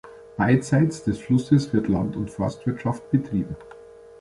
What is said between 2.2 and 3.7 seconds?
Forstwirtschaft betrieben.